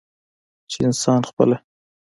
چې 0.69 0.77
انسان 0.87 1.21
خپله 1.29 1.57